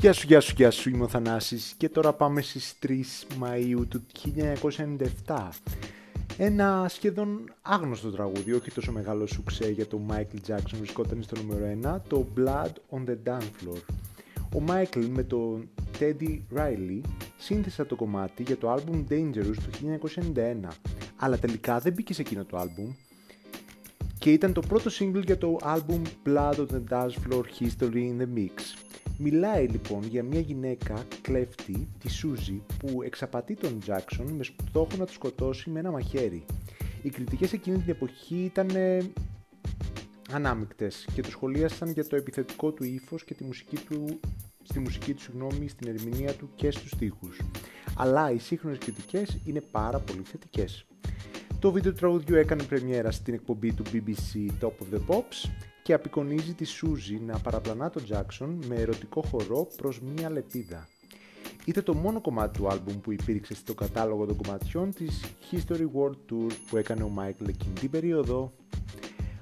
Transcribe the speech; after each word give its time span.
Γεια 0.00 0.12
σου, 0.12 0.26
γεια 0.26 0.40
σου, 0.40 0.52
γεια 0.56 0.70
σου, 0.70 0.88
είμαι 0.88 1.04
ο 1.04 1.08
Θανάσης 1.08 1.74
και 1.76 1.88
τώρα 1.88 2.12
πάμε 2.12 2.42
στις 2.42 2.74
3 2.86 2.90
Μαΐου 3.40 3.86
του 3.88 4.02
1997. 5.26 5.48
Ένα 6.36 6.86
σχεδόν 6.88 7.52
άγνωστο 7.62 8.10
τραγούδι, 8.10 8.52
όχι 8.52 8.70
τόσο 8.70 8.92
μεγάλο 8.92 9.26
σουξέ 9.26 9.70
για 9.70 9.86
το 9.86 10.00
Michael 10.08 10.50
Jackson 10.50 10.76
βρισκόταν 10.78 11.22
στο 11.22 11.36
νούμερο 11.42 11.96
1, 11.96 12.00
το 12.08 12.26
Blood 12.36 12.70
on 12.90 13.04
the 13.08 13.16
Dance 13.24 13.40
Floor. 13.40 13.80
Ο 14.54 14.62
Michael 14.68 15.06
με 15.08 15.22
τον 15.22 15.68
Teddy 15.98 16.38
Riley 16.56 17.00
σύνθεσα 17.38 17.86
το 17.86 17.96
κομμάτι 17.96 18.42
για 18.42 18.56
το 18.56 18.74
album 18.74 19.04
Dangerous 19.10 19.56
του 19.56 19.98
1991, 20.34 20.68
αλλά 21.16 21.38
τελικά 21.38 21.78
δεν 21.78 21.92
μπήκε 21.92 22.14
σε 22.14 22.20
εκείνο 22.20 22.44
το 22.44 22.58
album 22.60 22.94
και 24.18 24.32
ήταν 24.32 24.52
το 24.52 24.60
πρώτο 24.60 24.90
single 24.98 25.24
για 25.24 25.38
το 25.38 25.56
album 25.62 26.02
Blood 26.26 26.54
on 26.54 26.66
the 26.66 26.82
Dance 26.90 27.14
Floor 27.28 27.42
History 27.60 28.12
in 28.12 28.20
the 28.20 28.38
Mix. 28.38 28.89
Μιλάει 29.22 29.66
λοιπόν 29.66 30.02
για 30.04 30.22
μια 30.22 30.40
γυναίκα 30.40 31.04
κλέφτη, 31.20 31.88
τη 31.98 32.10
Σούζη, 32.10 32.62
που 32.78 33.02
εξαπατεί 33.02 33.54
τον 33.54 33.80
Τζάξον 33.80 34.26
με 34.26 34.44
στόχο 34.68 34.88
να 34.98 35.06
του 35.06 35.12
σκοτώσει 35.12 35.70
με 35.70 35.78
ένα 35.78 35.90
μαχαίρι. 35.90 36.44
Οι 37.02 37.10
κριτικές 37.10 37.52
εκείνη 37.52 37.78
την 37.78 37.90
εποχή 37.90 38.36
ήταν 38.44 38.68
ε, 38.68 39.10
ανάμεικτες 40.30 41.06
και 41.14 41.22
το 41.22 41.30
σχολίασαν 41.30 41.90
για 41.90 42.06
το 42.06 42.16
επιθετικό 42.16 42.72
του 42.72 42.84
ύφος 42.84 43.24
και 43.24 43.34
τη 43.34 43.44
μουσική 43.44 43.76
του, 43.76 44.20
στη 44.62 44.78
μουσική 44.78 45.14
του 45.14 45.20
συγγνώμη, 45.20 45.68
στην 45.68 45.88
ερμηνεία 45.88 46.34
του 46.34 46.50
και 46.54 46.70
στους 46.70 46.90
στίχους. 46.90 47.40
Αλλά 47.96 48.30
οι 48.30 48.38
σύγχρονες 48.38 48.78
κριτικές 48.78 49.38
είναι 49.44 49.60
πάρα 49.60 49.98
πολύ 49.98 50.22
θετικές. 50.22 50.86
Το 51.58 51.72
βίντεο 51.72 51.92
του 51.92 51.98
τραγουδιού 51.98 52.34
έκανε 52.36 52.62
πρεμιέρα 52.62 53.10
στην 53.10 53.34
εκπομπή 53.34 53.72
του 53.72 53.82
BBC 53.92 54.46
Top 54.60 54.66
of 54.66 54.94
the 54.94 55.00
Pops 55.08 55.50
και 55.82 55.92
απεικονίζει 55.92 56.54
τη 56.54 56.64
Σούζη 56.64 57.20
να 57.20 57.38
παραπλανά 57.38 57.90
τον 57.90 58.04
Τζάξον 58.04 58.64
με 58.66 58.74
ερωτικό 58.74 59.22
χορό 59.22 59.68
προς 59.76 60.00
μία 60.00 60.30
λεπίδα. 60.30 60.88
Ήταν 61.64 61.84
το 61.84 61.94
μόνο 61.94 62.20
κομμάτι 62.20 62.58
του 62.58 62.68
άλμπουμ 62.68 63.00
που 63.00 63.12
υπήρξε 63.12 63.54
στο 63.54 63.74
κατάλογο 63.74 64.26
των 64.26 64.36
κομματιών 64.36 64.94
της 64.94 65.24
History 65.50 65.86
World 65.94 66.32
Tour 66.32 66.50
που 66.70 66.76
έκανε 66.76 67.02
ο 67.02 67.08
Μάικλ 67.08 67.48
εκείνη 67.48 67.72
την 67.72 67.90
περίοδο. 67.90 68.52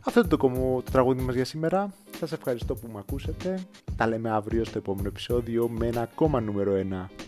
Αυτό 0.05 0.21
είναι 0.21 0.29
το, 0.29 0.37
το 0.85 0.91
τραγούδι 0.93 1.23
μας 1.23 1.35
για 1.35 1.45
σήμερα. 1.45 1.95
Σας 2.19 2.33
ευχαριστώ 2.33 2.75
που 2.75 2.89
με 2.93 2.99
ακούσατε. 2.99 3.67
Τα 3.97 4.07
λέμε 4.07 4.31
αύριο 4.31 4.65
στο 4.65 4.79
επόμενο 4.79 5.09
επεισόδιο 5.09 5.69
με 5.69 5.87
ένα 5.87 6.01
ακόμα 6.01 6.41
νούμερο 6.41 6.73
1. 6.73 7.28